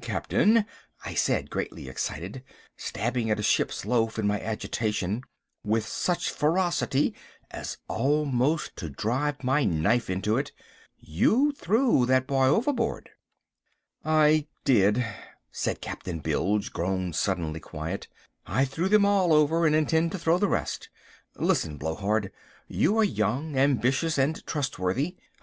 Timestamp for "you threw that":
10.96-12.26